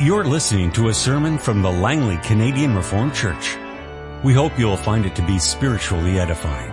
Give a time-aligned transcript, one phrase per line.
[0.00, 3.56] You're listening to a sermon from the Langley Canadian Reformed Church.
[4.24, 6.72] We hope you'll find it to be spiritually edifying.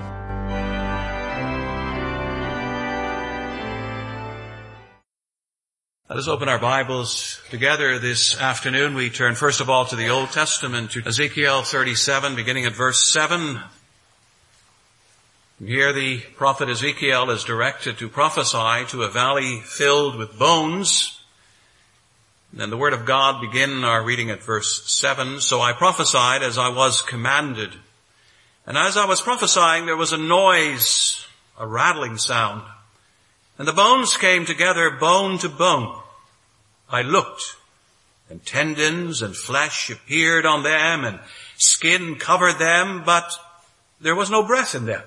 [6.10, 8.96] Let us open our Bibles together this afternoon.
[8.96, 13.08] We turn first of all to the Old Testament, to Ezekiel 37, beginning at verse
[13.08, 13.60] 7.
[15.64, 21.21] Here the prophet Ezekiel is directed to prophesy to a valley filled with bones.
[22.54, 25.40] Then the word of God begin our reading at verse 7.
[25.40, 27.74] So I prophesied as I was commanded.
[28.66, 31.26] And as I was prophesying, there was a noise,
[31.58, 32.64] a rattling sound.
[33.58, 35.98] And the bones came together bone to bone.
[36.90, 37.56] I looked
[38.30, 41.20] and tendons and flesh appeared on them and
[41.58, 43.32] skin covered them, but
[44.00, 45.04] there was no breath in them.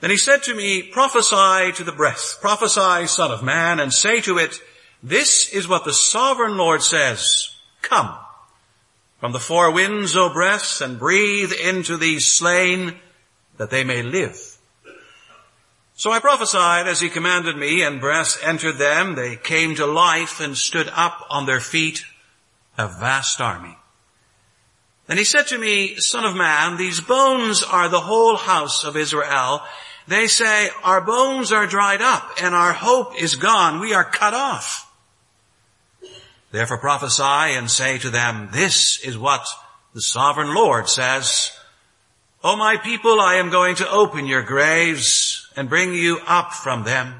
[0.00, 4.20] Then he said to me, prophesy to the breath, prophesy son of man and say
[4.22, 4.60] to it,
[5.02, 8.16] this is what the sovereign Lord says, come
[9.18, 12.96] from the four winds, O breath, and breathe into these slain
[13.56, 14.58] that they may live.
[15.94, 19.14] So I prophesied as he commanded me, and breath entered them.
[19.14, 22.04] They came to life and stood up on their feet,
[22.78, 23.76] a vast army.
[25.06, 28.96] Then he said to me, Son of man, these bones are the whole house of
[28.96, 29.62] Israel.
[30.08, 33.80] They say, our bones are dried up and our hope is gone.
[33.80, 34.91] We are cut off.
[36.52, 37.22] Therefore prophesy
[37.56, 39.44] and say to them, this is what
[39.94, 41.50] the sovereign Lord says.
[42.44, 46.84] O my people, I am going to open your graves and bring you up from
[46.84, 47.14] them.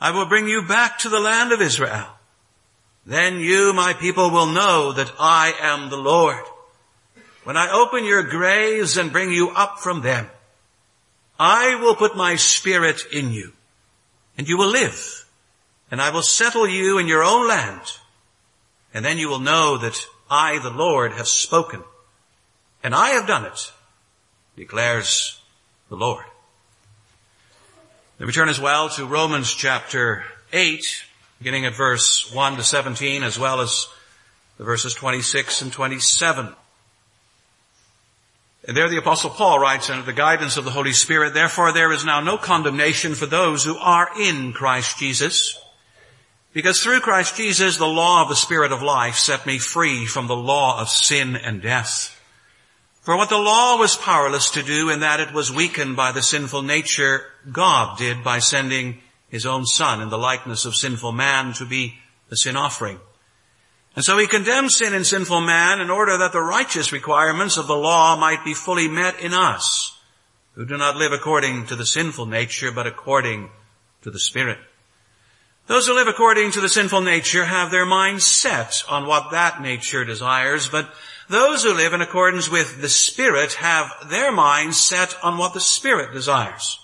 [0.00, 2.06] I will bring you back to the land of Israel.
[3.04, 6.44] Then you, my people, will know that I am the Lord.
[7.44, 10.28] When I open your graves and bring you up from them,
[11.38, 13.52] I will put my spirit in you
[14.38, 15.24] and you will live
[15.90, 17.82] and I will settle you in your own land.
[18.96, 21.84] And then you will know that I, the Lord, have spoken
[22.82, 23.70] and I have done it,
[24.56, 25.38] declares
[25.90, 26.24] the Lord.
[28.16, 30.82] Then we turn as well to Romans chapter 8,
[31.36, 33.86] beginning at verse 1 to 17, as well as
[34.56, 36.54] the verses 26 and 27.
[38.66, 41.92] And there the apostle Paul writes under the guidance of the Holy Spirit, therefore there
[41.92, 45.60] is now no condemnation for those who are in Christ Jesus.
[46.56, 50.26] Because through Christ Jesus, the law of the Spirit of life set me free from
[50.26, 52.18] the law of sin and death.
[53.02, 56.22] For what the law was powerless to do in that it was weakened by the
[56.22, 61.52] sinful nature, God did by sending his own son in the likeness of sinful man
[61.52, 61.96] to be
[62.30, 63.00] the sin offering.
[63.94, 67.66] And so he condemned sin in sinful man in order that the righteous requirements of
[67.66, 69.94] the law might be fully met in us,
[70.54, 73.50] who do not live according to the sinful nature, but according
[74.00, 74.56] to the Spirit.
[75.66, 79.60] Those who live according to the sinful nature have their minds set on what that
[79.60, 80.88] nature desires, but
[81.28, 85.60] those who live in accordance with the Spirit have their minds set on what the
[85.60, 86.78] Spirit desires.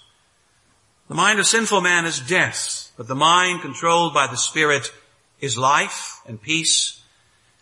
[1.08, 4.92] The mind of sinful man is death, but the mind controlled by the Spirit
[5.40, 7.00] is life and peace.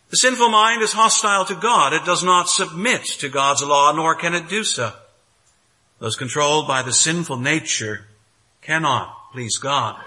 [0.08, 1.92] The sinful mind is hostile to God.
[1.92, 4.92] It does not submit to God's law, nor can it do so.
[5.98, 8.06] Those controlled by the sinful nature
[8.62, 10.00] cannot please God.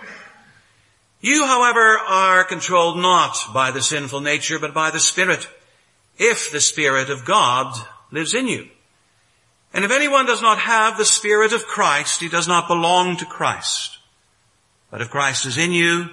[1.23, 5.47] You, however, are controlled not by the sinful nature, but by the Spirit
[6.17, 7.73] if the Spirit of God
[8.11, 8.67] lives in you.
[9.73, 13.25] And if anyone does not have the Spirit of Christ, he does not belong to
[13.25, 14.00] Christ.
[14.91, 16.09] But if Christ is in you,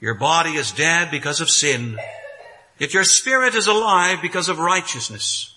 [0.00, 1.98] your body is dead because of sin,
[2.78, 5.56] yet your spirit is alive because of righteousness.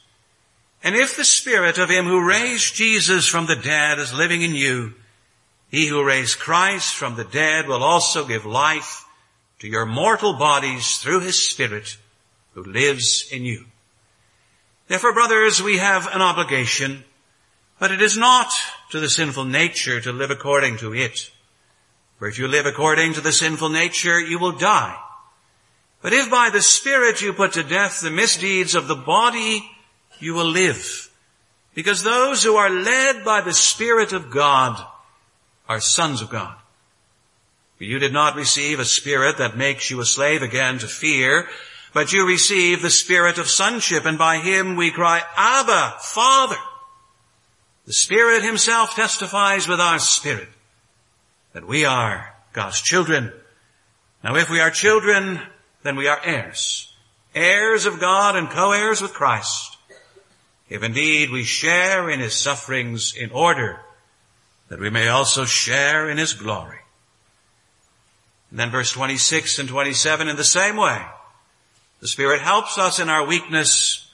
[0.84, 4.56] And if the Spirit of Him who raised Jesus from the dead is living in
[4.56, 4.96] you,
[5.70, 9.06] He who raised Christ from the dead will also give life
[9.60, 11.98] to your mortal bodies through His Spirit
[12.54, 13.66] who lives in you.
[14.88, 17.04] Therefore, brothers, we have an obligation,
[17.78, 18.52] but it is not
[18.90, 21.30] to the sinful nature to live according to it.
[22.18, 24.98] For if you live according to the sinful nature, you will die.
[26.02, 29.70] But if by the Spirit you put to death the misdeeds of the body,
[30.20, 31.10] you will live.
[31.76, 34.84] Because those who are led by the Spirit of God
[35.70, 36.56] are sons of God.
[37.78, 41.48] You did not receive a spirit that makes you a slave again to fear,
[41.94, 46.58] but you receive the spirit of sonship and by him we cry, Abba, Father.
[47.86, 50.50] The Spirit himself testifies with our spirit
[51.54, 53.32] that we are God's children.
[54.24, 55.40] Now if we are children,
[55.84, 56.94] then we are heirs.
[57.34, 59.78] Heirs of God and co-heirs with Christ.
[60.68, 63.80] If indeed we share in his sufferings in order
[64.70, 66.80] that we may also share in his glory.
[68.50, 71.02] And then verse 26 and 27 in the same way.
[72.00, 74.10] The Spirit helps us in our weakness.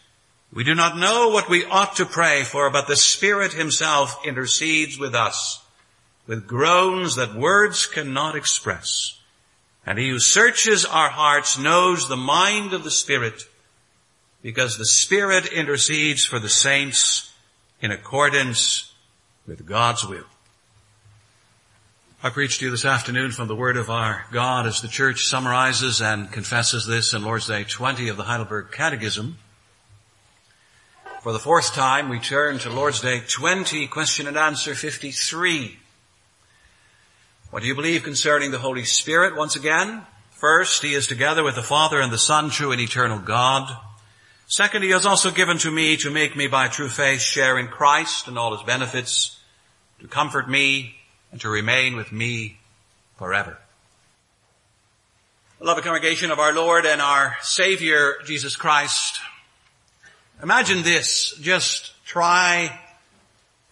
[0.51, 4.97] We do not know what we ought to pray for, but the Spirit Himself intercedes
[4.97, 5.61] with us
[6.27, 9.19] with groans that words cannot express.
[9.85, 13.43] And He who searches our hearts knows the mind of the Spirit
[14.41, 17.31] because the Spirit intercedes for the saints
[17.81, 18.93] in accordance
[19.45, 20.25] with God's will.
[22.25, 25.25] I preach to you this afternoon from the Word of our God as the Church
[25.25, 29.37] summarizes and confesses this in Lord's Day 20 of the Heidelberg Catechism.
[31.21, 35.77] For the fourth time, we turn to Lord's Day 20, question and answer 53.
[37.51, 39.35] What do you believe concerning the Holy Spirit?
[39.35, 40.01] Once again,
[40.31, 43.71] first, He is together with the Father and the Son, true and eternal God.
[44.47, 47.67] Second, He has also given to me to make me by true faith share in
[47.67, 49.39] Christ and all His benefits,
[49.99, 50.95] to comfort me
[51.35, 52.57] and to remain with me
[53.17, 53.57] forever.
[55.59, 59.19] Beloved congregation of our Lord and our Savior, Jesus Christ,
[60.41, 61.37] imagine this.
[61.41, 62.79] Just try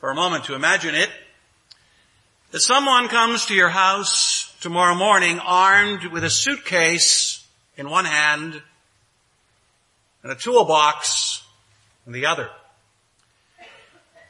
[0.01, 1.10] for a moment to imagine it.
[2.51, 8.62] That someone comes to your house tomorrow morning armed with a suitcase in one hand
[10.21, 11.45] and a toolbox
[12.06, 12.50] in the other.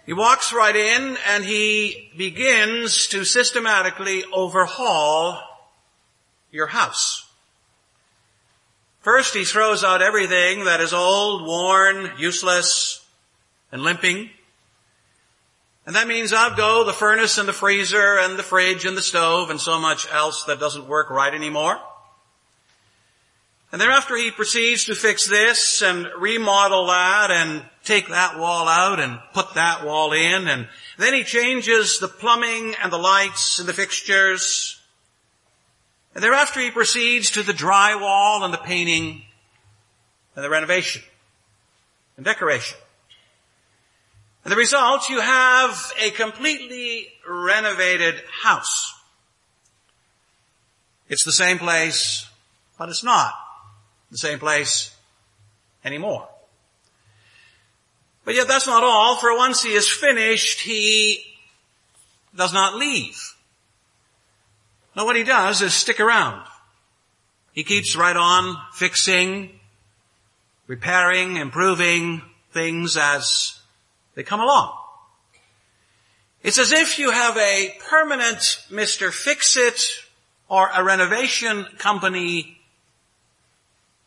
[0.06, 5.42] He walks right in and he begins to systematically overhaul
[6.52, 7.26] your house.
[9.00, 13.06] First, he throws out everything that is old, worn, useless,
[13.72, 14.30] and limping.
[15.86, 19.02] And that means out go the furnace and the freezer and the fridge and the
[19.02, 21.80] stove and so much else that doesn't work right anymore.
[23.74, 29.00] And thereafter he proceeds to fix this and remodel that and take that wall out
[29.00, 30.68] and put that wall in and
[31.00, 34.80] then he changes the plumbing and the lights and the fixtures.
[36.14, 39.24] And thereafter he proceeds to the drywall and the painting
[40.36, 41.02] and the renovation
[42.16, 42.78] and decoration.
[44.44, 48.94] And the result, you have a completely renovated house.
[51.10, 52.28] It's the same place,
[52.78, 53.34] but it's not
[54.14, 54.96] the same place
[55.84, 56.30] anymore.
[58.24, 61.26] But yet that's not all, for once he is finished, he
[62.36, 63.20] does not leave.
[64.96, 66.46] No, what he does is stick around.
[67.54, 69.60] He keeps right on fixing,
[70.68, 72.22] repairing, improving
[72.52, 73.60] things as
[74.14, 74.78] they come along.
[76.44, 78.38] It's as if you have a permanent
[78.70, 79.12] Mr.
[79.12, 79.82] Fix-It
[80.50, 82.60] or a renovation company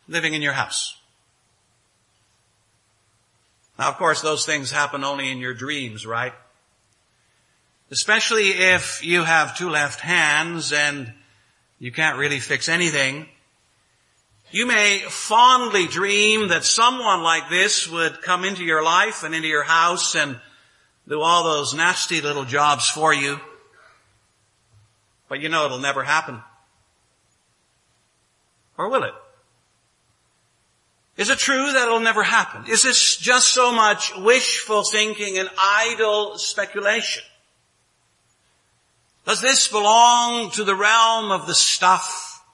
[0.07, 0.97] living in your house.
[3.77, 6.33] Now, of course, those things happen only in your dreams, right?
[7.91, 11.13] Especially if you have two left hands and
[11.79, 13.27] you can't really fix anything.
[14.49, 19.47] You may fondly dream that someone like this would come into your life and into
[19.47, 20.39] your house and
[21.07, 23.39] do all those nasty little jobs for you.
[25.29, 26.41] But you know it'll never happen.
[28.77, 29.13] Or will it?
[31.17, 32.71] Is it true that it'll never happen?
[32.71, 37.23] Is this just so much wishful thinking and idle speculation?
[39.25, 42.45] Does this belong to the realm of the stuff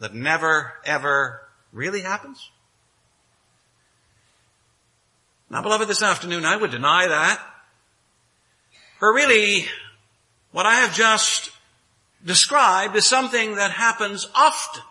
[0.00, 1.40] that never ever
[1.72, 2.50] really happens?
[5.48, 7.40] Now beloved, this afternoon I would deny that.
[8.98, 9.66] For really,
[10.50, 11.52] what I have just
[12.24, 14.82] described is something that happens often.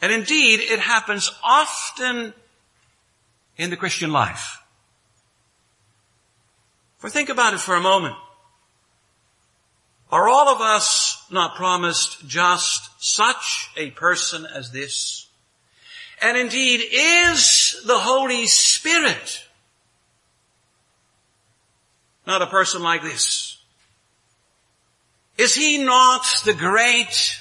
[0.00, 2.32] And indeed, it happens often
[3.56, 4.62] in the Christian life.
[6.98, 8.16] For think about it for a moment.
[10.10, 15.28] Are all of us not promised just such a person as this?
[16.20, 19.46] And indeed, is the Holy Spirit
[22.26, 23.58] not a person like this?
[25.38, 27.40] Is he not the great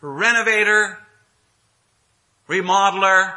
[0.00, 0.98] renovator,
[2.50, 3.34] remodeler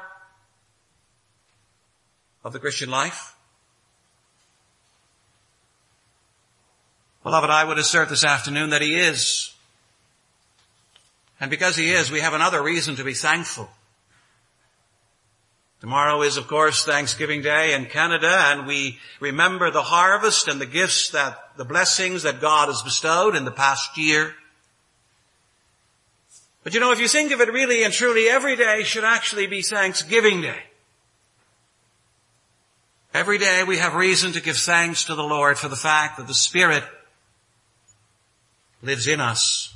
[2.43, 3.35] of the Christian life?
[7.23, 9.53] Beloved, I would assert this afternoon that he is.
[11.39, 13.69] And because he is, we have another reason to be thankful.
[15.79, 20.65] Tomorrow is, of course, Thanksgiving Day in Canada, and we remember the harvest and the
[20.65, 24.33] gifts that, the blessings that God has bestowed in the past year.
[26.63, 29.47] But you know, if you think of it really and truly, every day should actually
[29.47, 30.63] be Thanksgiving Day.
[33.13, 36.27] Every day we have reason to give thanks to the Lord for the fact that
[36.27, 36.83] the Spirit
[38.81, 39.75] lives in us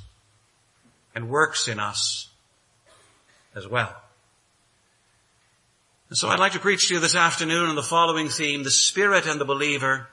[1.14, 2.28] and works in us
[3.54, 3.94] as well.
[6.08, 8.70] And so I'd like to preach to you this afternoon on the following theme, the
[8.70, 10.08] Spirit and the believer.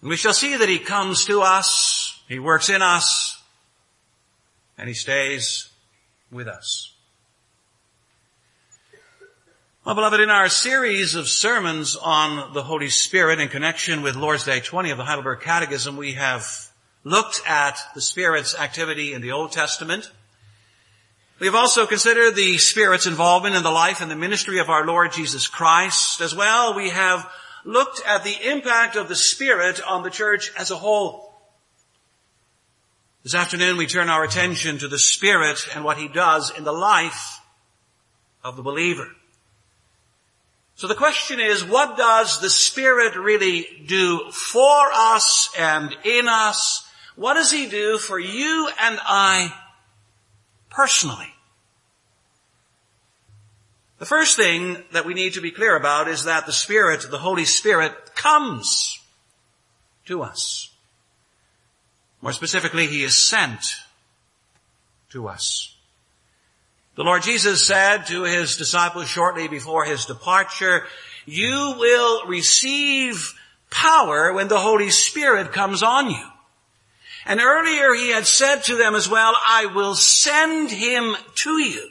[0.00, 3.35] And we shall see that He comes to us, He works in us,
[4.78, 5.70] and He stays
[6.30, 6.92] with us.
[9.84, 14.44] Well, beloved, in our series of sermons on the Holy Spirit in connection with Lord's
[14.44, 16.72] Day 20 of the Heidelberg Catechism, we have
[17.04, 20.10] looked at the Spirit's activity in the Old Testament.
[21.38, 24.84] We have also considered the Spirit's involvement in the life and the ministry of our
[24.84, 26.20] Lord Jesus Christ.
[26.20, 27.30] As well, we have
[27.64, 31.25] looked at the impact of the Spirit on the church as a whole.
[33.26, 36.70] This afternoon we turn our attention to the Spirit and what He does in the
[36.70, 37.40] life
[38.44, 39.08] of the believer.
[40.76, 46.88] So the question is, what does the Spirit really do for us and in us?
[47.16, 49.52] What does He do for you and I
[50.70, 51.34] personally?
[53.98, 57.18] The first thing that we need to be clear about is that the Spirit, the
[57.18, 59.00] Holy Spirit, comes
[60.04, 60.70] to us.
[62.26, 63.76] More specifically, He is sent
[65.10, 65.76] to us.
[66.96, 70.86] The Lord Jesus said to his disciples shortly before his departure,
[71.24, 73.32] you will receive
[73.70, 76.26] power when the Holy Spirit comes on you.
[77.26, 81.88] And earlier he had said to them as well, I will send him to you.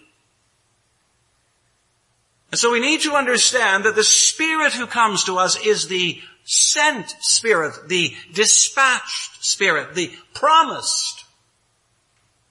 [2.52, 6.20] And so we need to understand that the Spirit who comes to us is the
[6.44, 11.24] sent Spirit, the dispatched Spirit, the promised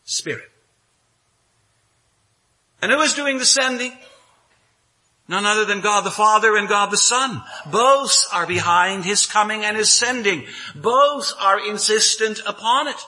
[0.05, 0.49] Spirit.
[2.81, 3.93] And who is doing the sending?
[5.27, 7.43] None other than God the Father and God the Son.
[7.67, 10.45] Both are behind His coming and His sending.
[10.77, 13.07] Both are insistent upon it.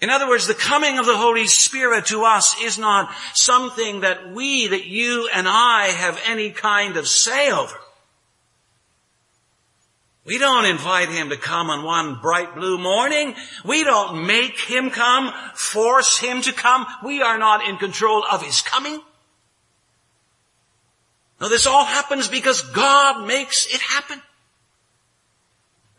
[0.00, 4.32] In other words, the coming of the Holy Spirit to us is not something that
[4.32, 7.76] we, that you and I have any kind of say over.
[10.24, 13.34] We don't invite him to come on one bright blue morning.
[13.64, 16.86] We don't make him come, force him to come.
[17.02, 19.00] We are not in control of his coming.
[21.40, 24.20] No, this all happens because God makes it happen.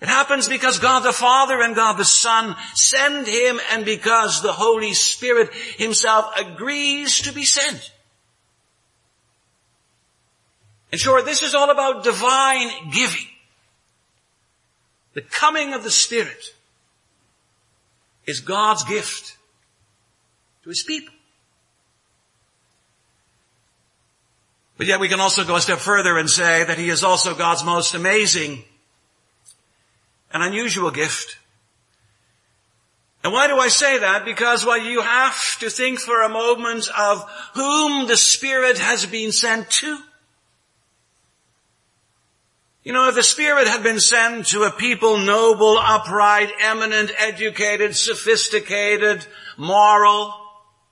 [0.02, 4.52] It happens because God the Father and God the Son send him and because the
[4.52, 7.92] Holy Spirit himself agrees to be sent.
[10.92, 13.31] In short, this is all about divine giving.
[15.14, 16.56] The coming of the Spirit
[18.26, 19.38] is God's gift
[20.64, 21.14] to His people.
[24.78, 27.36] But yet we can also go a step further and say that He is also
[27.36, 28.64] God's most amazing
[30.34, 31.38] and unusual gift.
[33.24, 34.26] And why do I say that?
[34.26, 39.32] Because well, you have to think for a moment of whom the Spirit has been
[39.32, 40.00] sent to.
[42.84, 47.96] You know, if the Spirit had been sent to a people noble, upright, eminent, educated,
[47.96, 50.34] sophisticated, moral,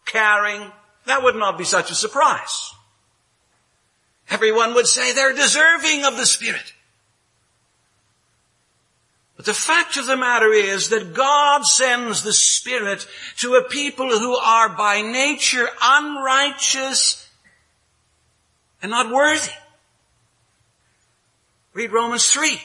[0.05, 0.72] caring,
[1.05, 2.74] that would not be such a surprise.
[4.29, 6.74] Everyone would say they're deserving of the Spirit.
[9.36, 14.10] But the fact of the matter is that God sends the Spirit to a people
[14.10, 17.27] who are by nature unrighteous
[18.81, 19.50] and not worthy.
[21.80, 22.60] Read Romans 3.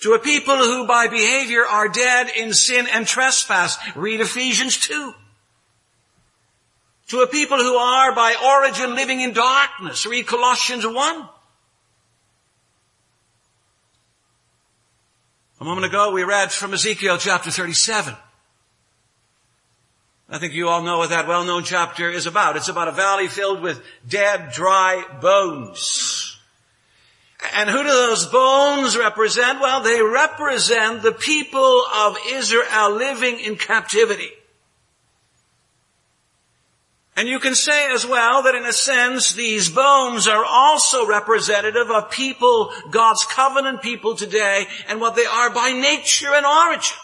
[0.00, 3.76] To a people who by behavior are dead in sin and trespass.
[3.94, 5.12] Read Ephesians 2.
[7.08, 10.06] To a people who are by origin living in darkness.
[10.06, 11.28] Read Colossians 1.
[15.60, 18.16] A moment ago we read from Ezekiel chapter 37.
[20.30, 22.56] I think you all know what that well-known chapter is about.
[22.56, 26.27] It's about a valley filled with dead, dry bones.
[27.54, 29.60] And who do those bones represent?
[29.60, 34.30] Well, they represent the people of Israel living in captivity.
[37.16, 41.90] And you can say as well that in a sense these bones are also representative
[41.90, 46.96] of people, God's covenant people today and what they are by nature and origin.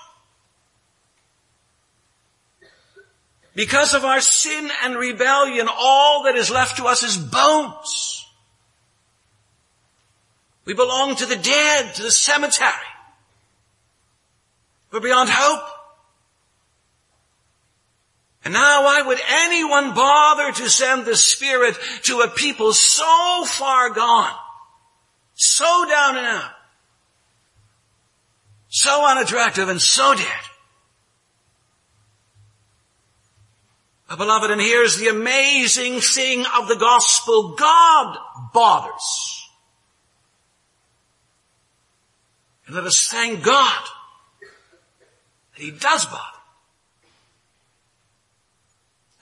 [3.57, 8.04] Because of our sin and rebellion, all that is left to us is bones.
[10.65, 12.71] We belong to the dead, to the cemetery.
[14.91, 15.69] We're beyond hope.
[18.45, 23.91] And now why would anyone bother to send the Spirit to a people so far
[23.91, 24.35] gone,
[25.35, 26.51] so down and out,
[28.69, 30.27] so unattractive and so dead?
[34.09, 37.55] My beloved, and here's the amazing thing of the gospel.
[37.57, 38.19] God
[38.53, 39.44] bothers.
[42.67, 43.85] And let us thank God
[45.55, 46.39] that He does bother.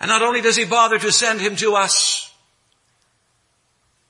[0.01, 2.33] And not only does He bother to send Him to us,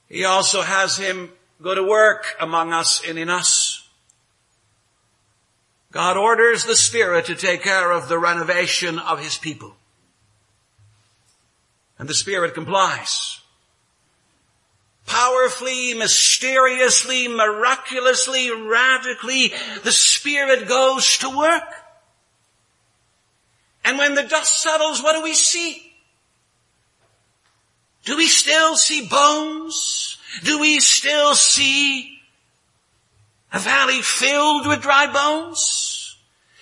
[0.09, 3.89] He also has Him go to work among us and in us.
[5.93, 9.77] God orders the Spirit to take care of the renovation of His people.
[11.99, 13.42] And the Spirit complies.
[15.07, 21.65] Powerfully, mysteriously, miraculously, radically, the Spirit goes to work.
[23.85, 25.93] And when the dust settles, what do we see?
[28.05, 30.19] Do we still see bones?
[30.45, 32.19] Do we still see
[33.53, 36.17] a valley filled with dry bones?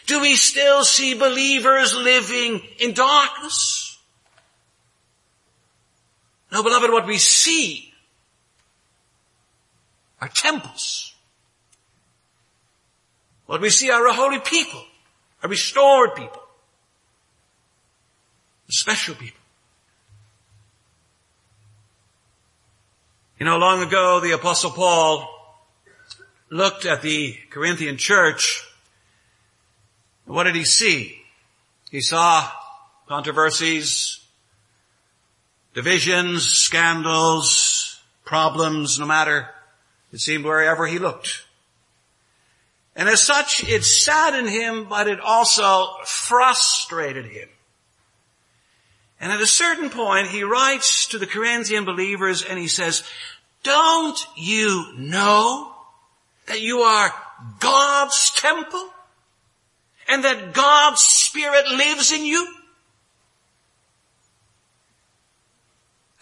[0.06, 3.98] Do we still see believers living in darkness?
[6.50, 7.89] No, beloved, what we see
[10.20, 11.14] are temples.
[13.46, 14.84] What we see are a holy people,
[15.42, 16.42] a restored people,
[18.68, 19.40] a special people.
[23.38, 25.28] You know, long ago the apostle Paul
[26.50, 28.62] looked at the Corinthian church.
[30.26, 31.22] What did he see?
[31.90, 32.48] He saw
[33.08, 34.20] controversies,
[35.74, 39.48] divisions, scandals, problems, no matter,
[40.12, 41.44] it seemed wherever he looked.
[42.96, 47.48] And as such, it saddened him, but it also frustrated him.
[49.20, 53.04] And at a certain point, he writes to the Corinthian believers and he says,
[53.62, 55.72] don't you know
[56.46, 57.12] that you are
[57.58, 58.88] God's temple?
[60.08, 62.48] And that God's Spirit lives in you?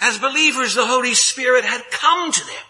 [0.01, 2.65] As believers, the Holy Spirit had come to them.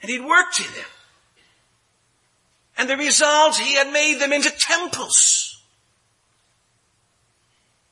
[0.00, 0.84] And He'd worked in them.
[2.76, 5.62] And the result, He had made them into temples.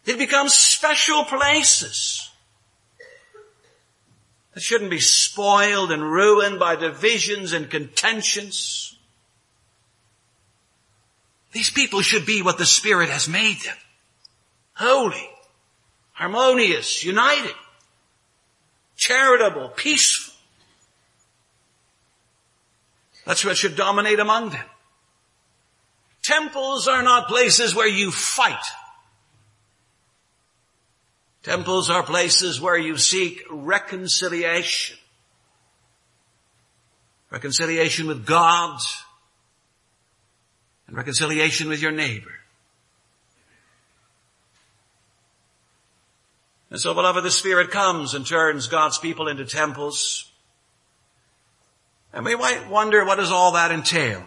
[0.04, 2.30] It becomes special places
[4.54, 8.96] that shouldn't be spoiled and ruined by divisions and contentions.
[11.52, 13.76] These people should be what the Spirit has made them.
[14.74, 15.28] Holy,
[16.12, 17.54] harmonious, united,
[18.96, 20.25] charitable, peaceful.
[23.26, 24.64] That's what should dominate among them.
[26.22, 28.64] Temples are not places where you fight.
[31.42, 34.96] Temples are places where you seek reconciliation.
[37.30, 38.78] Reconciliation with God
[40.86, 42.32] and reconciliation with your neighbor.
[46.70, 50.30] And so beloved, the Spirit comes and turns God's people into temples.
[52.16, 54.24] And we might wonder what does all that entail?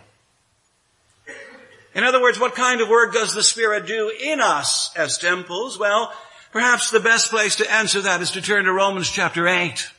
[1.93, 5.77] In other words, what kind of work does the Spirit do in us as temples?
[5.77, 6.13] Well,
[6.51, 9.91] Perhaps the best place to answer that is to turn to Romans chapter 8.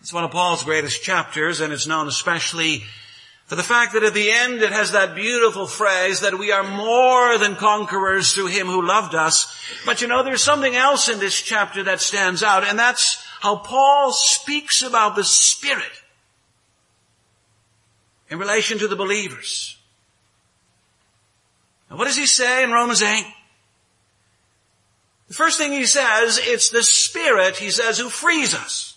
[0.00, 2.84] It's one of Paul's greatest chapters and it's known especially
[3.44, 6.62] for the fact that at the end it has that beautiful phrase that we are
[6.62, 9.54] more than conquerors through him who loved us.
[9.84, 13.56] But you know, there's something else in this chapter that stands out and that's how
[13.56, 15.90] Paul speaks about the Spirit
[18.28, 19.76] in relation to the believers.
[21.90, 23.24] Now what does he say in Romans 8?
[25.28, 28.96] The first thing he says, it's the Spirit, he says, who frees us.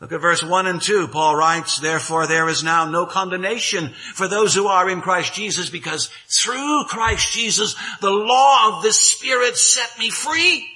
[0.00, 1.08] Look at verse 1 and 2.
[1.08, 5.70] Paul writes, Therefore there is now no condemnation for those who are in Christ Jesus
[5.70, 10.68] because through Christ Jesus the law of the Spirit set me free.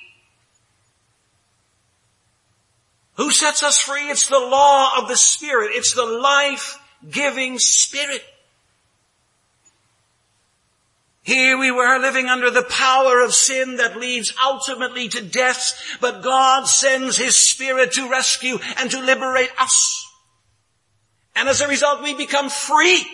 [3.18, 4.08] Who sets us free?
[4.08, 5.72] It's the law of the Spirit.
[5.74, 8.22] It's the life-giving Spirit.
[11.24, 16.22] Here we were living under the power of sin that leads ultimately to death, but
[16.22, 20.06] God sends His Spirit to rescue and to liberate us.
[21.34, 23.04] And as a result we become free.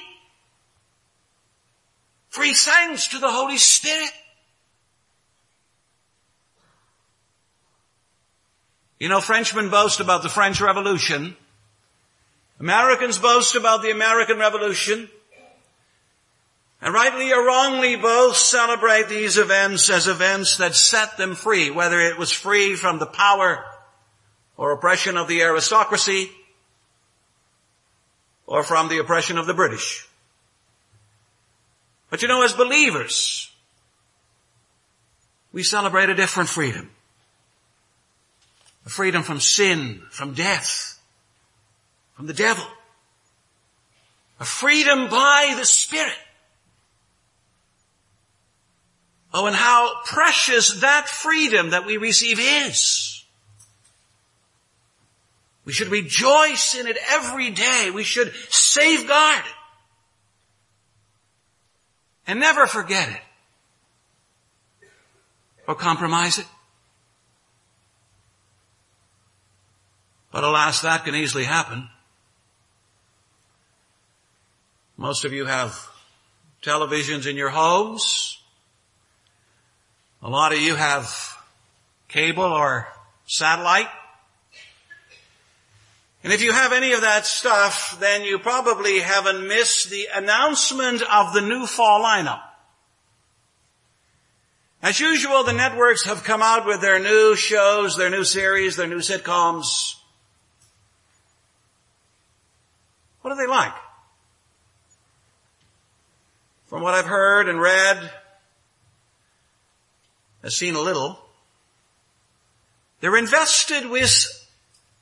[2.29, 4.12] Free thanks to the Holy Spirit.
[9.05, 11.37] You know, Frenchmen boast about the French Revolution.
[12.59, 15.11] Americans boast about the American Revolution.
[16.81, 22.01] And rightly or wrongly, both celebrate these events as events that set them free, whether
[22.01, 23.62] it was free from the power
[24.57, 26.31] or oppression of the aristocracy
[28.47, 30.09] or from the oppression of the British.
[32.09, 33.53] But you know, as believers,
[35.53, 36.94] we celebrate a different freedom.
[38.87, 41.01] A freedom from sin, from death,
[42.14, 42.64] from the devil.
[44.40, 46.12] A freedom by the Spirit.
[49.33, 53.25] Oh, and how precious that freedom that we receive is.
[55.64, 57.90] We should rejoice in it every day.
[57.92, 59.53] We should safeguard it.
[62.27, 63.20] And never forget it.
[65.66, 66.47] Or compromise it.
[70.35, 71.88] But alas, that can easily happen.
[74.97, 75.88] Most of you have
[76.61, 78.42] televisions in your homes.
[80.25, 81.38] A lot of you have
[82.09, 82.88] cable or
[83.27, 83.87] satellite.
[86.25, 91.01] And if you have any of that stuff, then you probably haven't missed the announcement
[91.12, 92.42] of the new fall lineup.
[94.83, 98.88] As usual, the networks have come out with their new shows, their new series, their
[98.88, 99.94] new sitcoms.
[103.24, 103.75] What are they like?
[106.66, 108.11] From what I've heard and read,
[110.42, 111.18] I've seen a little,
[113.01, 114.40] they're invested with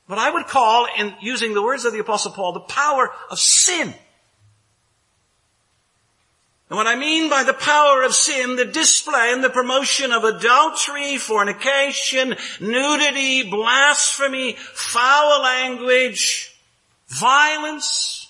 [0.06, 3.38] what I would call, in using the words of the apostle Paul, the power of
[3.38, 3.94] sin.
[6.68, 10.24] And what I mean by the power of sin, the display and the promotion of
[10.24, 16.56] adultery, fornication, nudity, blasphemy, foul language,
[17.08, 18.21] violence,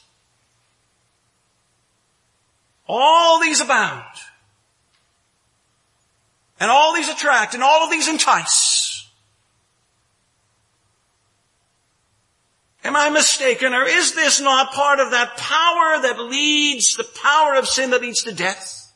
[2.93, 4.05] all these abound.
[6.61, 9.11] And all these attract and all of these entice.
[12.85, 17.55] Am I mistaken or is this not part of that power that leads, the power
[17.55, 18.93] of sin that leads to death?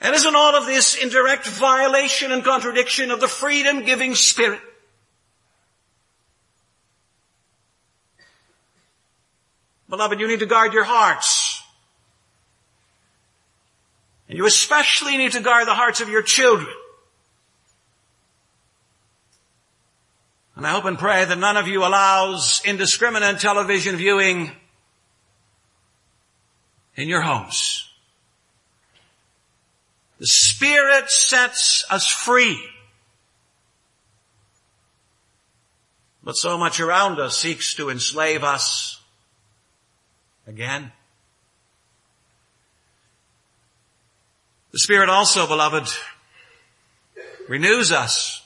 [0.00, 4.60] And isn't all of this in direct violation and contradiction of the freedom giving spirit?
[9.94, 11.62] Beloved, you need to guard your hearts.
[14.28, 16.74] And you especially need to guard the hearts of your children.
[20.56, 24.50] And I hope and pray that none of you allows indiscriminate television viewing
[26.96, 27.88] in your homes.
[30.18, 32.60] The Spirit sets us free.
[36.24, 39.00] But so much around us seeks to enslave us
[40.46, 40.92] again.
[44.72, 45.88] The Spirit also, beloved,
[47.48, 48.44] renews us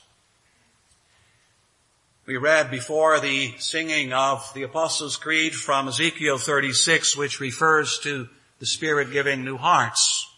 [2.29, 8.29] we read before the singing of the Apostles' Creed from Ezekiel 36, which refers to
[8.59, 10.31] the Spirit giving new hearts.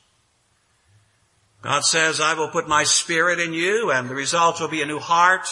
[1.61, 4.85] God says, I will put my Spirit in you and the result will be a
[4.85, 5.49] new heart,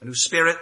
[0.00, 0.56] a new spirit.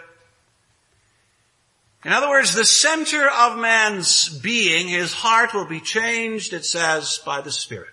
[2.05, 7.21] In other words, the center of man's being, his heart will be changed, it says,
[7.25, 7.91] by the Spirit.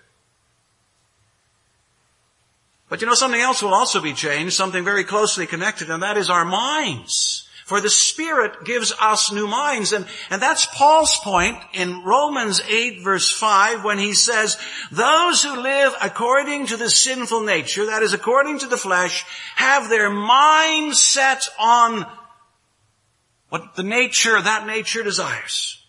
[2.88, 6.16] But you know, something else will also be changed, something very closely connected, and that
[6.16, 7.48] is our minds.
[7.64, 13.02] For the Spirit gives us new minds, and, and that's Paul's point in Romans 8
[13.02, 14.56] verse 5 when he says,
[14.92, 19.24] those who live according to the sinful nature, that is according to the flesh,
[19.56, 22.06] have their mind set on
[23.48, 25.82] what the nature, that nature desires.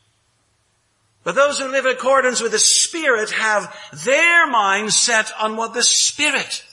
[1.24, 5.74] But those who live in accordance with the Spirit have their mind set on what
[5.74, 6.63] the Spirit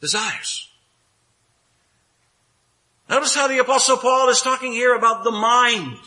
[0.00, 0.68] desires.
[3.08, 5.98] Notice how the apostle Paul is talking here about the mind.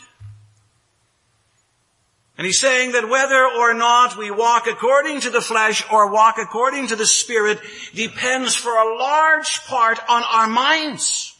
[2.38, 6.36] And he's saying that whether or not we walk according to the flesh or walk
[6.38, 7.60] according to the spirit
[7.94, 11.35] depends for a large part on our minds.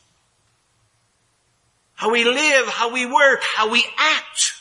[1.97, 4.53] How we live, how we work, how we act.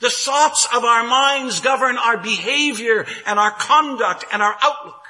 [0.00, 5.02] The thoughts of our minds govern our behavior and our conduct and our outlook.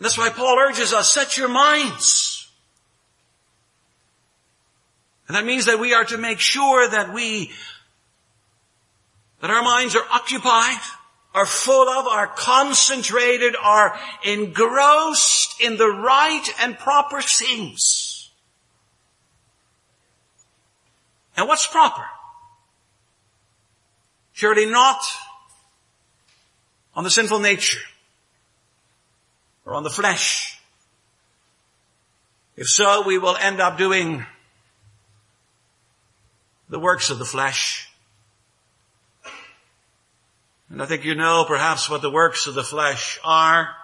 [0.00, 2.50] That's why Paul urges us, set your minds.
[5.26, 7.52] And that means that we are to make sure that we,
[9.40, 10.80] that our minds are occupied,
[11.34, 18.30] are full of, are concentrated, are engrossed in the right and proper things.
[21.36, 22.04] And what's proper?
[24.32, 25.00] Surely not
[26.94, 27.80] on the sinful nature
[29.64, 30.60] or on the flesh.
[32.56, 34.24] If so, we will end up doing
[36.68, 37.83] the works of the flesh.
[40.74, 43.76] And I think you know perhaps what the works of the flesh are.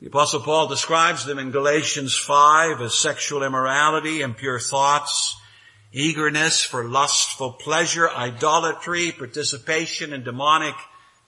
[0.00, 5.36] The apostle Paul describes them in Galatians 5 as sexual immorality, impure thoughts,
[5.92, 10.74] eagerness for lustful pleasure, idolatry, participation in demonic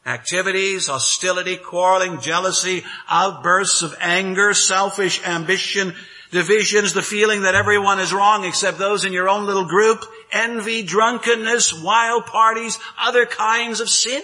[0.05, 5.95] activities, hostility, quarreling, jealousy, outbursts of anger, selfish ambition,
[6.35, 10.83] divisions, the feeling that everyone is wrong except those in your own little group, envy,
[10.83, 14.21] drunkenness, wild parties, other kinds of sin.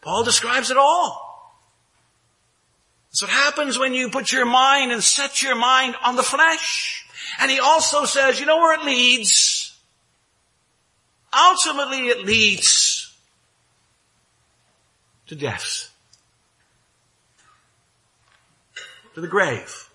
[0.00, 1.24] Paul describes it all.
[3.10, 7.04] That's what happens when you put your mind and set your mind on the flesh.
[7.40, 9.76] And he also says, you know where it leads?
[11.36, 13.12] Ultimately it leads
[15.26, 15.90] to death.
[19.16, 19.88] To the grave.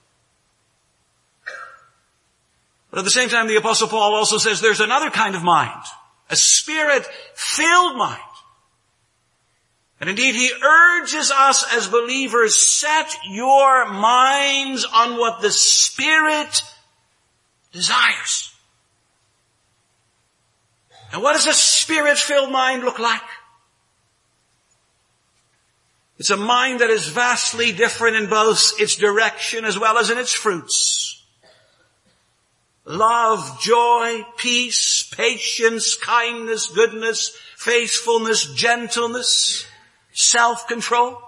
[2.90, 5.84] But at the same time, the apostle Paul also says there's another kind of mind.
[6.32, 8.20] A spirit-filled mind.
[10.00, 16.64] And indeed, he urges us as believers, set your minds on what the Spirit
[17.72, 18.52] desires.
[21.14, 23.22] And what does a spirit-filled mind look like?
[26.22, 30.20] It's a mind that is vastly different in both its direction as well as in
[30.20, 31.26] its fruits.
[32.86, 39.66] Love, joy, peace, patience, kindness, goodness, faithfulness, gentleness,
[40.14, 41.20] self-control.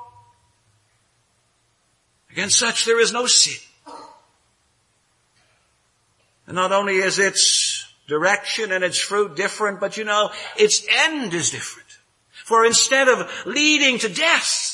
[2.29, 3.60] Against such there is no sin.
[6.45, 11.34] And not only is its direction and its fruit different, but you know, its end
[11.34, 11.89] is different.
[12.45, 14.73] For instead of leading to death,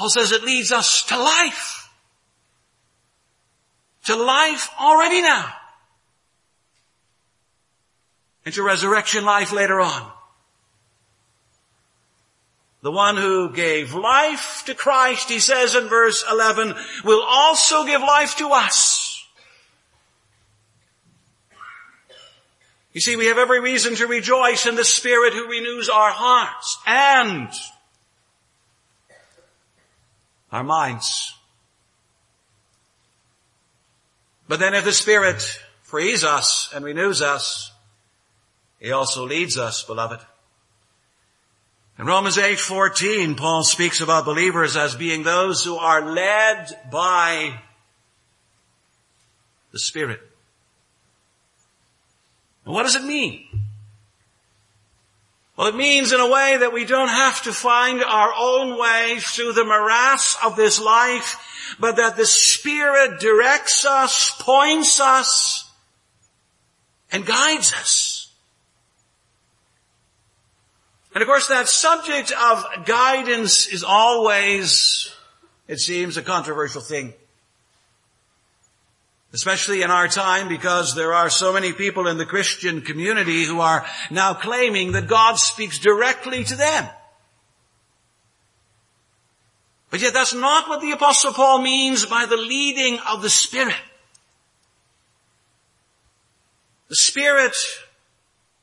[0.00, 1.90] Paul says it leads us to life.
[4.04, 5.52] To life already now.
[8.46, 10.10] And to resurrection life later on.
[12.80, 18.00] The one who gave life to Christ, he says in verse 11, will also give
[18.00, 19.22] life to us.
[22.94, 26.78] You see, we have every reason to rejoice in the Spirit who renews our hearts
[26.86, 27.50] and
[30.52, 31.34] our minds.
[34.48, 35.40] But then if the Spirit
[35.82, 37.72] frees us and renews us,
[38.80, 40.20] He also leads us, beloved.
[41.98, 47.60] In Romans 8:14, Paul speaks about believers as being those who are led by
[49.70, 50.20] the Spirit.
[52.64, 53.69] And what does it mean?
[55.60, 59.18] Well, it means in a way that we don't have to find our own way
[59.20, 65.70] through the morass of this life, but that the Spirit directs us, points us,
[67.12, 68.32] and guides us.
[71.14, 75.14] And of course that subject of guidance is always,
[75.68, 77.12] it seems, a controversial thing.
[79.32, 83.60] Especially in our time because there are so many people in the Christian community who
[83.60, 86.88] are now claiming that God speaks directly to them.
[89.90, 93.74] But yet that's not what the apostle Paul means by the leading of the Spirit.
[96.88, 97.54] The Spirit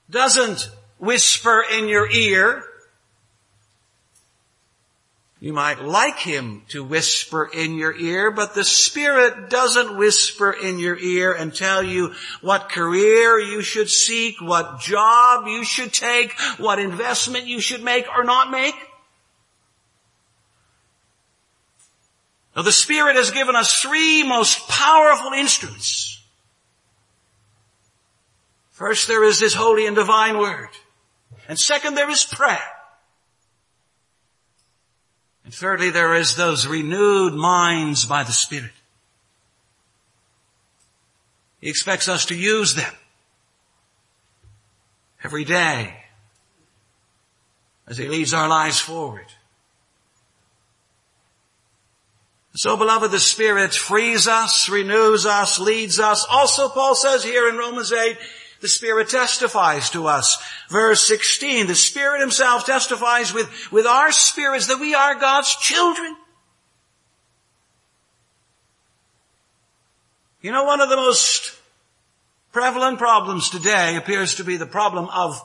[0.09, 2.63] doesn't whisper in your ear.
[5.39, 10.79] You might like him to whisper in your ear, but the Spirit doesn't whisper in
[10.79, 16.33] your ear and tell you what career you should seek, what job you should take,
[16.57, 18.73] what investment you should make or not make.
[22.55, 26.19] Now the Spirit has given us three most powerful instruments.
[28.71, 30.69] First there is His holy and divine word.
[31.47, 32.76] And second, there is prayer.
[35.47, 38.73] And thirdly, there is those renewed minds by the Spirit.
[41.61, 42.93] He expects us to use them
[45.23, 46.03] every day
[47.87, 49.27] as He leads our lives forward.
[52.53, 56.25] So beloved, the Spirit frees us, renews us, leads us.
[56.29, 58.17] Also Paul says here in Romans 8,
[58.61, 60.37] the Spirit testifies to us.
[60.69, 66.15] Verse 16, the Spirit Himself testifies with, with our spirits that we are God's children.
[70.41, 71.55] You know, one of the most
[72.51, 75.41] prevalent problems today appears to be the problem of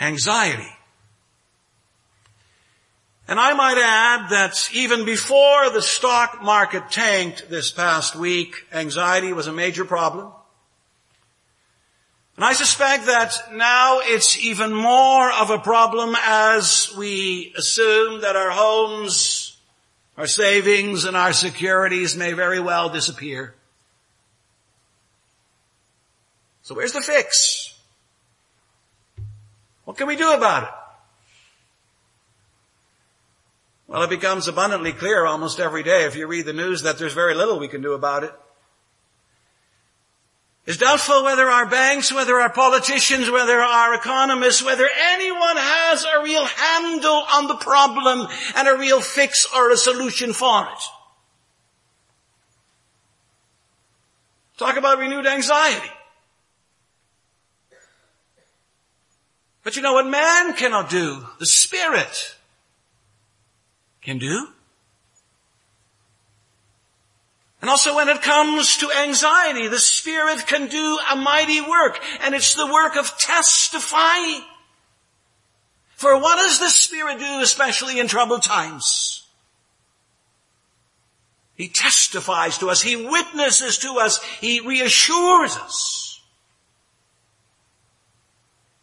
[0.00, 0.68] anxiety.
[3.28, 9.32] And I might add that even before the stock market tanked this past week, anxiety
[9.32, 10.32] was a major problem.
[12.36, 18.36] And I suspect that now it's even more of a problem as we assume that
[18.36, 19.58] our homes,
[20.16, 23.54] our savings, and our securities may very well disappear.
[26.62, 27.78] So where's the fix?
[29.84, 30.68] What can we do about it?
[33.88, 37.12] Well, it becomes abundantly clear almost every day if you read the news that there's
[37.12, 38.32] very little we can do about it.
[40.64, 46.22] It's doubtful whether our banks, whether our politicians, whether our economists, whether anyone has a
[46.22, 50.82] real handle on the problem and a real fix or a solution for it.
[54.56, 55.90] Talk about renewed anxiety.
[59.64, 62.36] But you know what man cannot do, the Spirit
[64.00, 64.48] can do.
[67.62, 72.34] And also when it comes to anxiety, the Spirit can do a mighty work, and
[72.34, 74.42] it's the work of testifying.
[75.94, 79.28] For what does the Spirit do, especially in troubled times?
[81.54, 86.20] He testifies to us, He witnesses to us, He reassures us.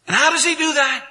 [0.06, 1.06] And how does He do that?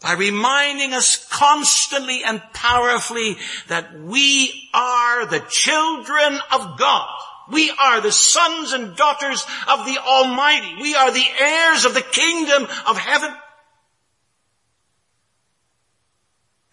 [0.00, 3.36] By reminding us constantly and powerfully
[3.68, 7.08] that we are the children of God.
[7.50, 10.76] We are the sons and daughters of the Almighty.
[10.80, 13.32] We are the heirs of the kingdom of heaven.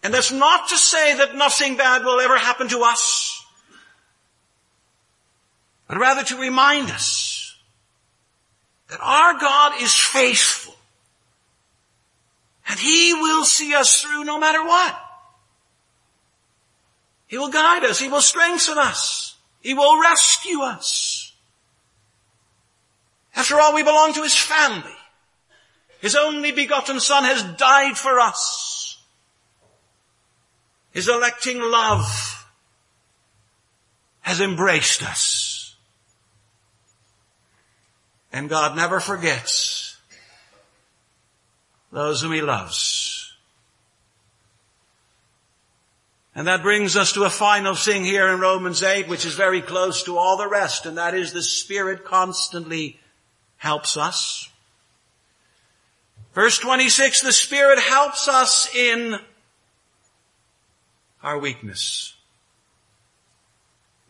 [0.02, 3.42] And that's not to say that nothing bad will ever happen to us,
[5.88, 7.56] but rather to remind us
[8.88, 10.74] that our God is faithful
[12.68, 14.96] and He will see us through no matter what.
[17.26, 17.98] He will guide us.
[17.98, 19.36] He will strengthen us.
[19.60, 21.32] He will rescue us.
[23.34, 24.92] After all, we belong to His family.
[26.00, 29.02] His only begotten Son has died for us.
[30.92, 32.46] His electing love
[34.20, 35.74] has embraced us.
[38.32, 39.83] And God never forgets
[41.94, 43.32] those whom he loves.
[46.34, 49.62] And that brings us to a final thing here in Romans 8, which is very
[49.62, 52.98] close to all the rest, and that is the Spirit constantly
[53.58, 54.50] helps us.
[56.34, 59.14] Verse 26, the Spirit helps us in
[61.22, 62.14] our weakness.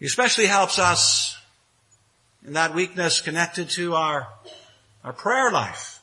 [0.01, 1.37] He especially helps us
[2.47, 4.29] in that weakness connected to our,
[5.05, 5.94] our prayer life.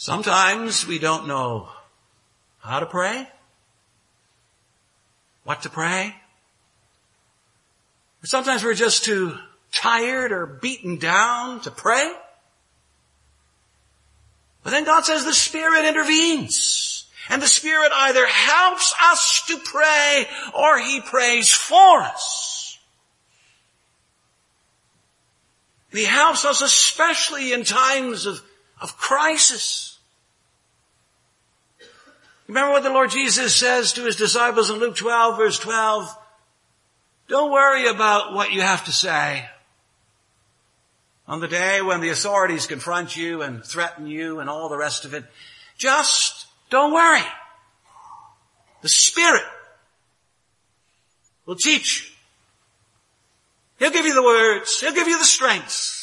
[0.00, 1.68] Sometimes we don't know
[2.60, 3.26] how to pray,
[5.42, 6.14] what to pray.
[8.22, 9.36] Sometimes we're just too
[9.72, 12.12] tired or beaten down to pray.
[14.62, 17.08] But then God says the Spirit intervenes.
[17.28, 22.78] And the Spirit either helps us to pray or He prays for us.
[25.90, 28.40] He helps us especially in times of,
[28.80, 29.98] of crisis.
[32.46, 36.16] Remember what the Lord Jesus says to his disciples in Luke 12 verse 12?
[37.28, 39.46] Don't worry about what you have to say.
[41.26, 45.04] On the day when the authorities confront you and threaten you and all the rest
[45.04, 45.24] of it,
[45.76, 47.22] just don't worry.
[48.80, 49.42] The Spirit
[51.44, 52.14] will teach you.
[53.78, 54.80] He'll give you the words.
[54.80, 55.97] He'll give you the strength.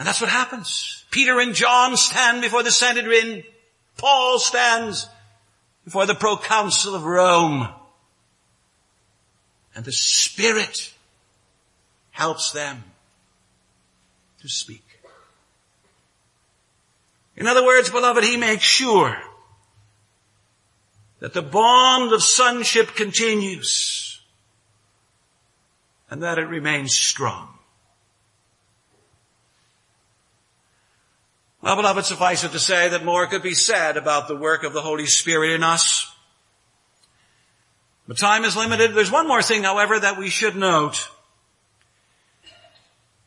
[0.00, 1.04] And that's what happens.
[1.10, 3.44] Peter and John stand before the Sanhedrin
[3.98, 5.06] Paul stands
[5.84, 7.68] before the proconsul of Rome.
[9.74, 10.94] And the Spirit
[12.12, 12.82] helps them
[14.40, 14.84] to speak.
[17.36, 19.18] In other words, beloved, he makes sure
[21.18, 24.22] that the bond of sonship continues
[26.08, 27.59] and that it remains strong.
[31.62, 34.72] Well, beloved, suffice it to say that more could be said about the work of
[34.72, 36.10] the Holy Spirit in us.
[38.08, 38.94] But time is limited.
[38.94, 41.08] There's one more thing, however, that we should note.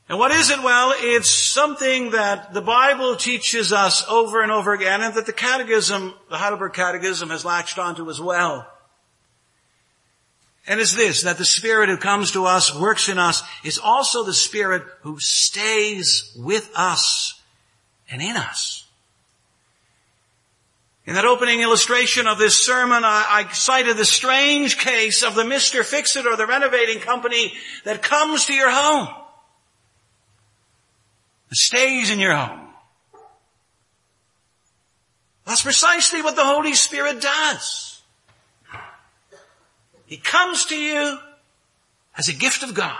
[0.10, 0.62] And what is it?
[0.62, 5.34] Well, it's something that the Bible teaches us over and over again and that the
[5.34, 8.68] Catechism, the Heidelberg Catechism has latched onto as well.
[10.66, 14.24] And it's this, that the Spirit who comes to us, works in us, is also
[14.24, 17.42] the Spirit who stays with us
[18.14, 18.86] and in us.
[21.06, 25.42] In that opening illustration of this sermon, I, I, cited the strange case of the
[25.42, 25.84] Mr.
[25.84, 27.54] Fix-It or the renovating company
[27.84, 29.10] that comes to your home.
[31.50, 32.70] That stays in your home.
[35.46, 38.02] That's precisely what the Holy Spirit does.
[40.06, 41.18] He comes to you
[42.18, 42.96] as a gift of God.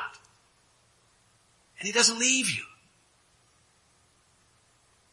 [1.80, 2.64] And He doesn't leave you.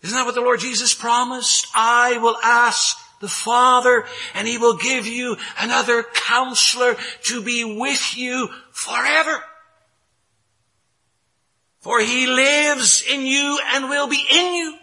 [0.02, 1.66] Isn't that what the Lord Jesus promised?
[1.74, 8.16] I will ask the Father and He will give you another counselor to be with
[8.16, 9.42] you forever.
[11.80, 14.76] For He lives in you and will be in you.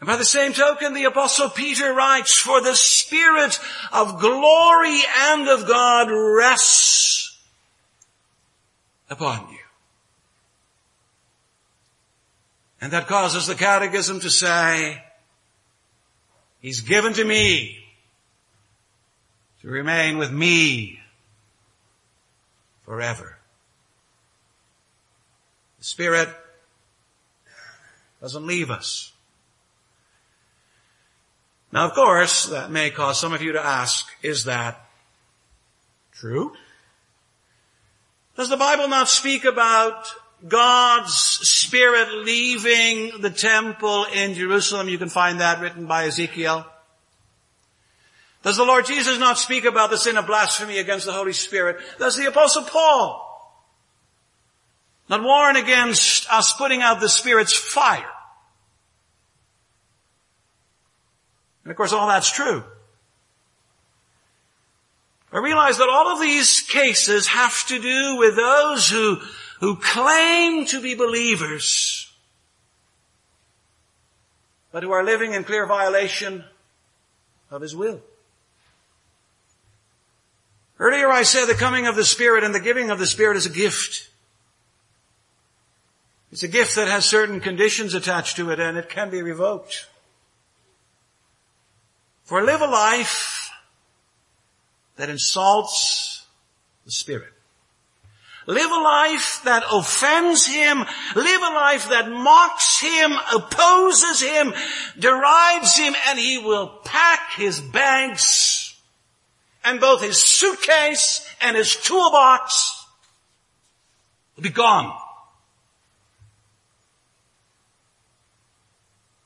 [0.00, 3.60] And by the same token, the apostle Peter writes, for the spirit
[3.92, 7.38] of glory and of God rests
[9.10, 9.58] upon you.
[12.80, 15.02] And that causes the catechism to say,
[16.60, 17.78] He's given to me
[19.62, 21.00] to remain with me
[22.84, 23.38] forever.
[25.78, 26.28] The Spirit
[28.20, 29.12] doesn't leave us.
[31.72, 34.86] Now of course, that may cause some of you to ask, is that
[36.12, 36.52] true?
[38.36, 40.12] Does the Bible not speak about
[40.46, 44.88] God's Spirit leaving the temple in Jerusalem?
[44.88, 46.66] You can find that written by Ezekiel.
[48.42, 51.76] Does the Lord Jesus not speak about the sin of blasphemy against the Holy Spirit?
[51.98, 53.26] Does the Apostle Paul
[55.08, 58.10] not warn against us putting out the Spirit's fire?
[61.64, 62.64] And of course all that's true.
[65.32, 69.18] I realize that all of these cases have to do with those who,
[69.60, 72.10] who claim to be believers,
[74.72, 76.44] but who are living in clear violation
[77.50, 78.00] of His will.
[80.78, 83.44] Earlier I said the coming of the Spirit and the giving of the Spirit is
[83.44, 84.08] a gift.
[86.32, 89.88] It's a gift that has certain conditions attached to it and it can be revoked.
[92.24, 93.50] For live a life
[94.96, 96.24] that insults
[96.86, 97.34] the Spirit.
[98.50, 100.78] Live a life that offends Him.
[101.14, 104.52] Live a life that mocks Him, opposes Him,
[104.98, 108.76] derides Him, and He will pack His bags
[109.62, 112.86] and both His suitcase and His toolbox
[114.34, 114.98] will be gone.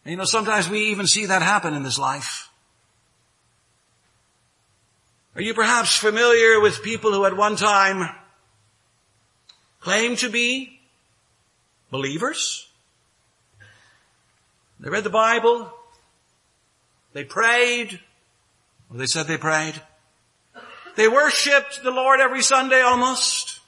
[0.05, 2.51] And you know, sometimes we even see that happen in this life.
[5.35, 8.15] Are you perhaps familiar with people who at one time
[9.85, 10.81] claimed to be
[11.91, 12.67] believers?
[14.81, 15.71] They read the Bible.
[17.13, 18.01] They prayed.
[18.91, 19.81] Or they said they prayed.
[20.97, 23.61] They worshiped the Lord every Sunday almost.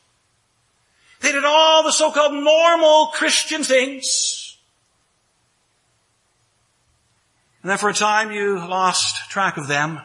[1.21, 4.57] They did all the so-called normal Christian things.
[7.63, 10.01] And then for a time you lost track of them.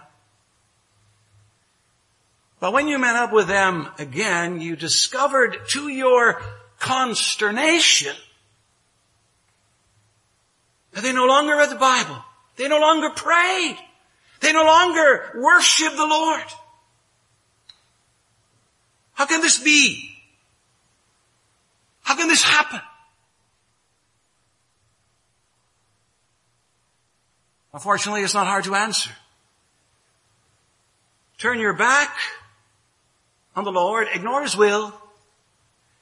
[2.61, 6.39] But when you met up with them again, you discovered to your
[6.77, 8.15] consternation
[10.91, 12.23] that they no longer read the Bible.
[12.57, 13.77] They no longer prayed.
[14.41, 16.43] They no longer worshiped the Lord.
[19.13, 20.15] How can this be?
[22.03, 22.81] How can this happen?
[27.73, 29.09] Unfortunately, it's not hard to answer.
[31.39, 32.15] Turn your back
[33.55, 34.93] on the Lord, ignore His will,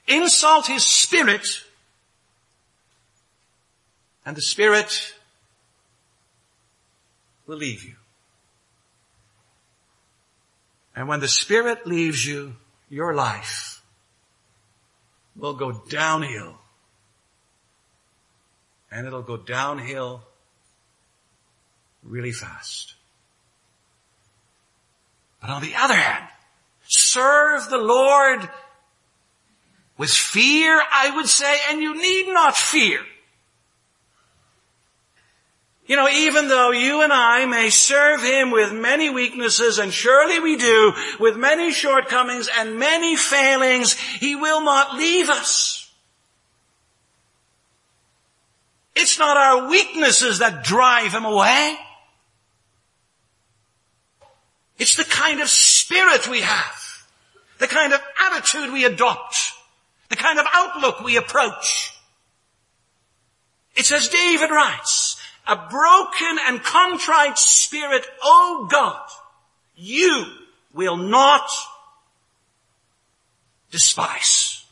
[0.07, 1.47] insult His Spirit,
[4.25, 5.13] and the Spirit
[7.47, 7.95] will leave you.
[10.95, 12.55] And when the Spirit leaves you,
[12.89, 13.81] your life
[15.35, 16.55] will go downhill.
[18.91, 20.23] And it'll go downhill
[22.03, 22.95] really fast.
[25.41, 26.27] But on the other hand,
[26.89, 28.49] serve the Lord
[29.97, 33.01] with fear, I would say, and you need not fear.
[35.85, 40.39] You know, even though you and I may serve Him with many weaknesses, and surely
[40.39, 45.91] we do, with many shortcomings and many failings, He will not leave us.
[48.95, 51.77] It's not our weaknesses that drive Him away.
[54.77, 55.49] It's the kind of
[55.89, 57.07] spirit we have,
[57.57, 59.35] the kind of attitude we adopt,
[60.09, 61.91] the kind of outlook we approach.
[63.75, 69.01] It's as David writes, a broken and contrite spirit, O God,
[69.75, 70.27] you
[70.75, 71.49] will not
[73.71, 74.63] despise.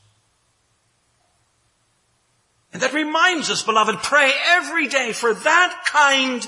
[2.74, 6.46] And that reminds us, beloved, pray every day for that kind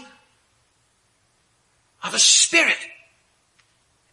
[2.04, 2.78] of a spirit.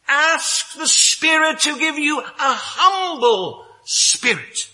[0.09, 4.71] Ask the Spirit to give you a humble spirit.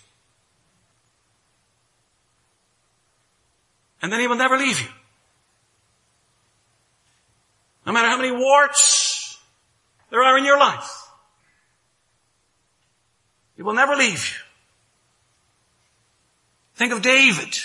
[4.01, 4.89] And then He will never leave you.
[7.87, 9.39] No matter how many warts
[10.11, 11.09] there are in your life,
[13.57, 14.45] He will never leave you.
[16.75, 17.57] Think of David.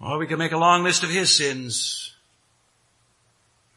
[0.00, 2.14] Or we can make a long list of his sins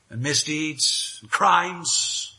[0.09, 2.35] and misdeeds and crimes.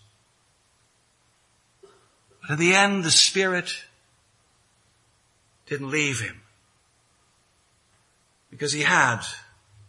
[2.43, 3.73] But in the end, the Spirit
[5.67, 6.41] didn't leave him
[8.51, 9.21] because he had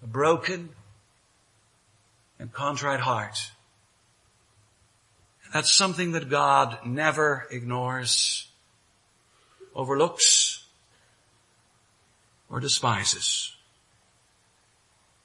[0.03, 0.69] a broken
[2.39, 3.51] and contrite heart.
[5.53, 8.47] That's something that God never ignores,
[9.75, 10.63] overlooks,
[12.49, 13.55] or despises.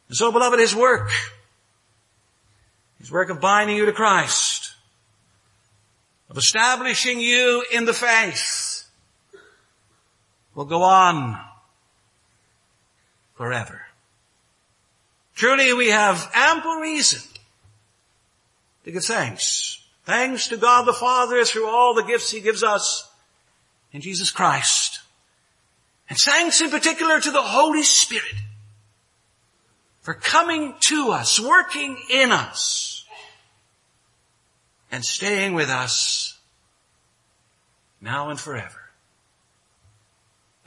[0.09, 1.11] And so beloved, His work,
[2.99, 4.75] His work of binding you to Christ,
[6.31, 8.85] of establishing you in the faith,
[10.55, 11.39] will go on
[13.35, 13.83] forever.
[15.35, 17.21] Truly we have ample reason
[18.85, 19.85] to give thanks.
[20.05, 23.11] Thanks to God the Father through all the gifts He gives us
[23.93, 25.01] in Jesus Christ.
[26.09, 28.35] And thanks in particular to the Holy Spirit
[30.07, 33.05] for coming to us, working in us,
[34.93, 36.39] and staying with us
[38.01, 38.83] now and forever.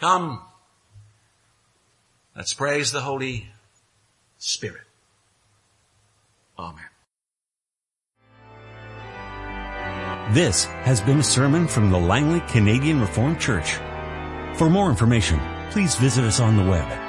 [0.01, 0.41] Come,
[2.35, 3.47] let's praise the Holy
[4.39, 4.83] Spirit.
[6.59, 6.83] Amen.
[10.33, 13.75] This has been a sermon from the Langley Canadian Reformed Church.
[14.57, 15.39] For more information,
[15.71, 17.08] please visit us on the web